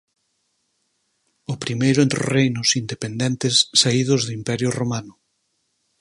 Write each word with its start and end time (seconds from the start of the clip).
O 1.53 1.55
primeiro 1.63 1.99
entre 2.01 2.19
os 2.23 2.29
reinos 2.35 2.69
independentes 2.81 3.55
saídos 3.81 4.21
do 4.23 4.31
Imperio 4.39 4.69
Romano. 4.79 5.13